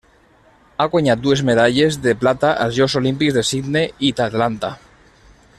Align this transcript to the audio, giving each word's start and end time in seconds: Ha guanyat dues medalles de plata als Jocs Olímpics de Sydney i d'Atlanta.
Ha 0.77 0.87
guanyat 0.93 1.21
dues 1.25 1.43
medalles 1.49 1.99
de 2.07 2.15
plata 2.23 2.55
als 2.65 2.75
Jocs 2.81 2.99
Olímpics 3.03 3.39
de 3.39 3.47
Sydney 3.53 3.89
i 4.09 4.13
d'Atlanta. 4.21 4.77